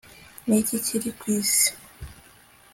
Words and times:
Niki 0.47 0.77
kiri 0.85 1.11
kwisi 1.19 1.69